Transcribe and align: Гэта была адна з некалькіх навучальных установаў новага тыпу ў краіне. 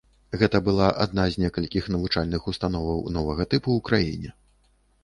Гэта 0.43 0.61
была 0.67 0.87
адна 1.05 1.25
з 1.35 1.43
некалькіх 1.43 1.91
навучальных 1.97 2.41
установаў 2.53 3.05
новага 3.21 3.43
тыпу 3.55 3.69
ў 3.77 3.79
краіне. 3.93 4.35